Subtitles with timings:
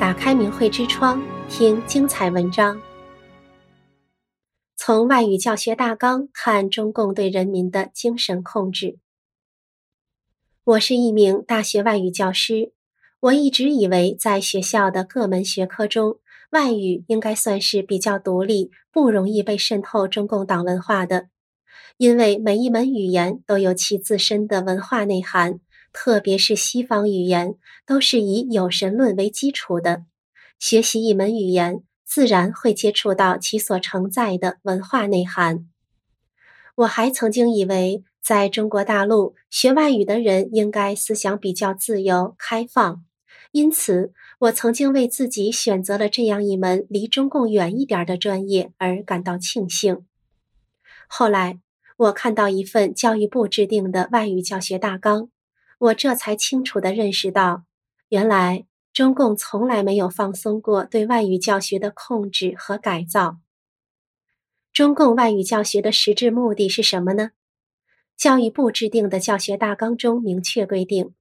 [0.00, 2.80] 打开明慧之窗，听精彩文章。
[4.74, 8.96] 从外语教学大纲看中共对人民的精神控制。
[10.64, 12.72] 我是一名大学外语教师，
[13.20, 16.18] 我一直以为在学校的各门学科中，
[16.52, 21.28] 外语应该算是比较独立、不容易被渗透中共党文化的，
[22.00, 25.60] 因为每一门语言都有其自身的文化内涵。
[25.92, 30.04] 特别是西方语言都是以有神论为基础的，
[30.58, 35.66] 学习一门语言自然会接触到其所承载的文化内涵。
[36.76, 43.04] 我还曾经以为，在中国大陆学外语的人应该思想比较自由开放，
[43.52, 50.06] 因此我曾经为自己选择了这样一门离中共远一点的专业而感到庆幸。
[51.06, 51.58] 后来
[52.00, 55.28] 我看到一份教育部制定的外语教学大纲。
[55.78, 57.64] 我这才清楚地认识到，
[58.08, 63.36] 原来中共从来没有放松过对外语教学的控制和改造。
[64.72, 67.32] 中共外语教学的实质目的是什么呢？
[68.16, 71.12] 教育部制定的教学大纲中明确规定，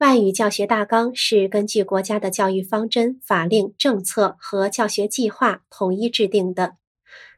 [0.00, 6.76] 外语教学大纲是根据国家的教育方针、法令、政策和教学计划统一制定的，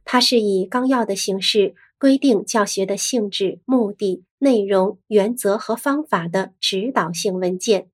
[0.04, 1.74] 它是以纲要的形式。
[1.98, 7.90] 规定教学的性质、目的、内容、原则和方法的指导性文件。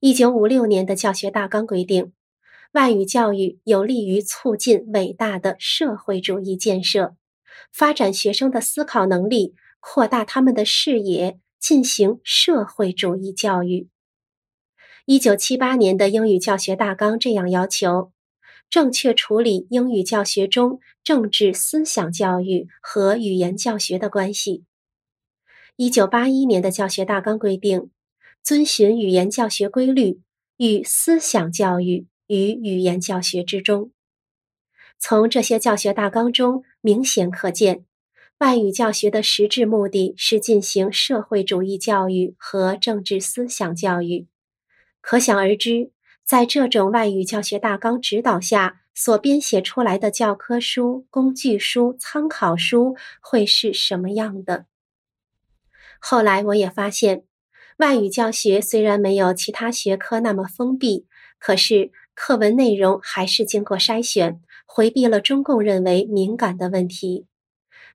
[0.00, 2.12] 一九五六年的教学大纲规定，
[2.72, 7.14] 外语教育有利于促进伟大的社会主义建设，
[7.72, 13.88] 发展学生的思考能力，扩大他们的视野，进行社会主义教育。
[15.06, 18.10] 一九七八年的英语教学大纲这样要求。
[18.70, 24.64] 正确处理英语教学中政治思想教育和语言教学的关系。
[25.76, 27.90] 一九八一年的教学大纲规定，
[28.42, 30.20] 遵循语言教学规律，
[30.58, 33.90] 与思想教育与语言教学之中。
[34.98, 37.84] 从这些教学大纲中明显可见，
[38.38, 44.26] 外语教学的实质目的是进行社会主义教育和政治思想教育。
[45.00, 45.90] 可想而知。
[46.28, 54.66] 在这种外语教学大纲指导下所编写出来的教科书、工具书、参考书会是什么样的？
[55.98, 57.24] 后来我也发现，
[57.78, 61.06] 外语教学虽然没有其他学科那么封闭，
[61.38, 67.24] 可是课文内容还是经过筛选，回避了中共认为敏感的问题，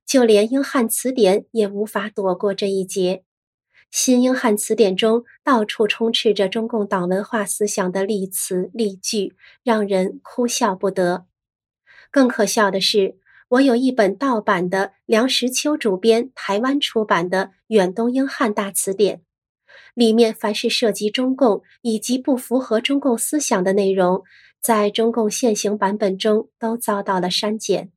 [0.04, 3.22] 就连英汉词典也无法躲过这一劫。
[3.94, 11.26] 新英汉词典中到处充斥着中共党文化思想的例词例句，让人哭笑不得。
[12.10, 13.16] 更可笑的是，
[13.50, 19.22] 我有一本盗版的梁实秋主编台湾出版的远东英汉大词典，
[19.94, 24.24] 里面凡是涉及中共以及不符合中共思想的内容，
[24.60, 27.92] 在中共现行版本中都遭到了删减。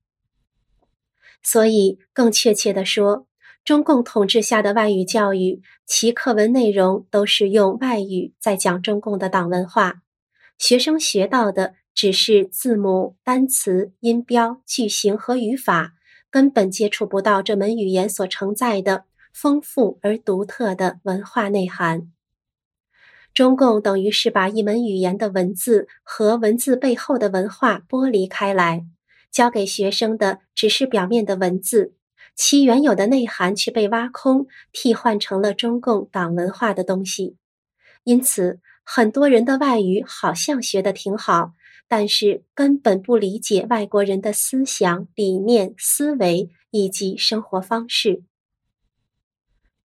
[1.41, 3.26] 所以，更确切地说，
[3.67, 10.03] 中共统治下的外语教育，其课文内容都是用外语在讲中共的党文化，
[10.57, 15.95] 学生学到的只是字母、单词、音标、句型和语法，
[16.31, 22.09] 根本接触不到这门语言所承载的丰富而独特的文化内涵。
[23.33, 28.85] 中共等于是把一门语言的文字和文字背后的文化剥离开来，
[29.29, 31.95] 教给学生的只是表面的文字。
[32.38, 37.36] 其原有的内涵却被挖空，替换成了中共党文化的东西。
[38.03, 41.53] 因此，很多人的外语好像学得挺好，
[41.88, 48.22] 但是根本不理解外国人的思想、理念、思维以及生活方式。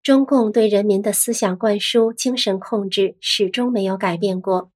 [0.03, 4.69] 中共对人民的思想灌输、精神控制始终没有改变过。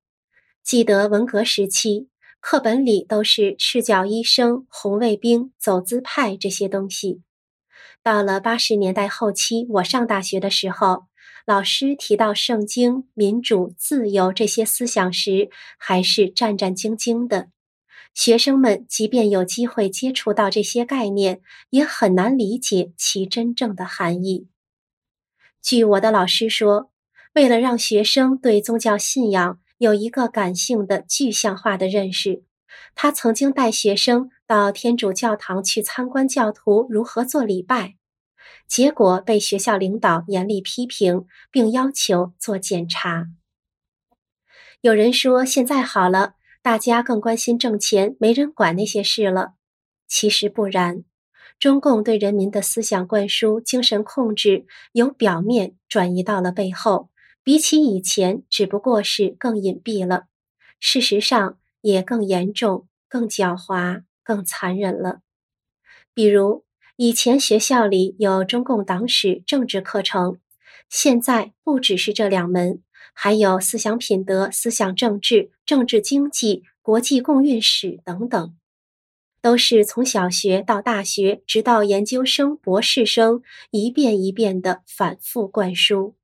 [0.64, 2.10] 记得文革时期，
[2.40, 7.22] 课本里都是赤脚医生、红卫兵、走资派这些东西。
[8.08, 11.08] 到了八十年代后期，我上大学的时候，
[11.46, 17.50] 老师提到圣经、民主、自由这些思想时，还是战战兢兢的。
[18.14, 21.42] 学生们即便有机会接触到这些概念，
[21.72, 24.48] 也很难理解其真正的含义。
[25.62, 26.90] 据我的老师说，
[27.36, 32.44] 为了让学生对宗教信仰有一个感性的具象化的认识，
[32.96, 37.96] 他曾经带学生到天主教堂去参观教徒如何做礼拜。
[38.66, 43.28] 结果被学校领导严厉批评，并要求做检查。
[44.82, 49.56] 有人说现在好了，大家更关心挣钱，没人管那些事了。
[50.08, 51.04] 其实不然，
[51.60, 57.10] 中共对人民的思想灌输、精神控制，由表面转移到了背后，
[57.44, 60.28] 比起以前，只不过是更隐蔽了。
[60.80, 65.22] 事实上也更严重、更狡猾、更残忍了。
[66.14, 66.66] 比如，
[66.98, 70.38] 以前学校里有中共党史、政治课程，
[70.90, 72.82] 现在不只是这两门，
[73.14, 78.54] 还有思想品德、思想政治、政治经济、国际共运史等等。
[79.40, 83.42] 都是从小学到大学，直到研究生、博士生，
[83.72, 86.18] 一遍一遍地反复灌输。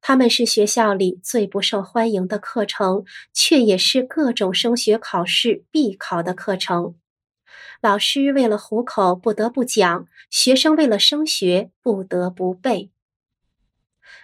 [0.00, 6.96] 他们是学校里最不受欢迎的课程，却也是各种升学考试必考的课程。
[7.80, 12.90] 老师为了糊口不得不讲，学生为了升学不得不背。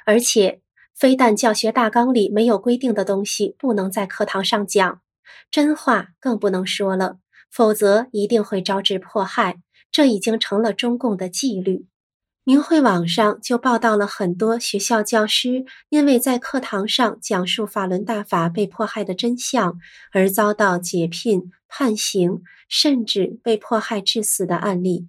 [0.05, 0.61] 而且，
[0.95, 5.01] 非但教学大纲里没有规定的东西不能在课堂上讲，
[5.51, 7.19] 真话更不能说了。
[7.51, 11.87] 否则一定会招致迫害，这已经成了中共的纪律。
[12.49, 19.79] 明慧网上就报道了很多学校教师因为在课堂上讲述法轮大法被迫害的真相，
[20.13, 25.09] 而遭到解聘、判刑，甚至被迫害致死的案例。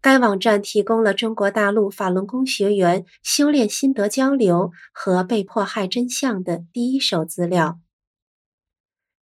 [0.00, 7.78] 该网站提供了中国大陆法轮功学员修炼心得交流和被迫害真相的第一手资料。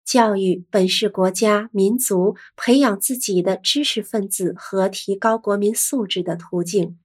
[0.06, 6.98] 教育本是国家民族培养自己的知识分子和提高国民素质的途径，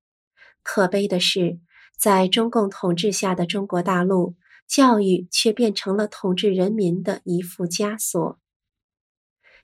[0.63, 1.59] 可悲的是，
[1.99, 4.37] 在中共统治下的中国大陆，
[4.67, 8.39] 教育却变成了统治人民的一副枷锁。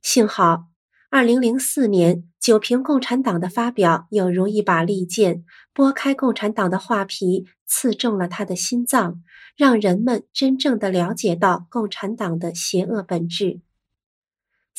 [0.03, 0.67] 幸好，
[1.11, 9.23] 二零零四年，九评共产党的发表有如一把利剑，剥开共产党的画皮，刺中了他的心脏。
[9.57, 13.61] 让人们真正的了解到共产党的邪恶本质。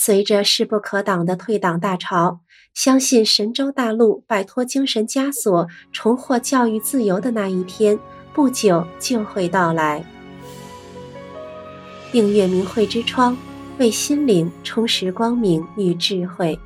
[0.01, 2.39] 随着势不可挡的退党大潮，
[2.73, 7.99] 相信神州大陆摆脱精神枷锁、重获教育自由的那一天，
[8.33, 10.01] 不久就会到来。
[12.13, 13.35] 订阅明慧之窗，
[13.77, 16.57] 为心灵充实光明与智慧。